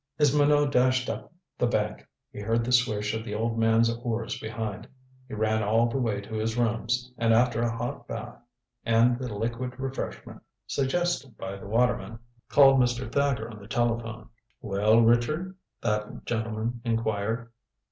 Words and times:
As 0.17 0.35
Minot 0.35 0.71
dashed 0.71 1.11
up 1.11 1.31
the 1.59 1.67
bank, 1.67 2.07
he 2.31 2.39
heard 2.39 2.65
the 2.65 2.71
swish 2.71 3.13
of 3.13 3.23
the 3.23 3.35
old 3.35 3.59
man's 3.59 3.95
oars 3.99 4.39
behind. 4.39 4.87
He 5.27 5.35
ran 5.35 5.61
all 5.61 5.85
the 5.89 5.99
way 5.99 6.21
to 6.21 6.33
his 6.33 6.57
rooms, 6.57 7.13
and 7.19 7.35
after 7.35 7.61
a 7.61 7.77
hot 7.77 8.07
bath 8.07 8.41
and 8.83 9.19
the 9.19 9.31
liquid 9.35 9.79
refreshment 9.79 10.41
suggested 10.65 11.37
by 11.37 11.55
the 11.55 11.67
waterman, 11.67 12.17
called 12.49 12.79
Mr. 12.79 13.11
Thacker 13.11 13.47
on 13.47 13.59
the 13.61 13.67
telephone. 13.67 14.29
"Well, 14.59 15.01
Richard?" 15.01 15.55
that 15.83 16.25
gentleman 16.25 16.81
inquired. 16.83 17.51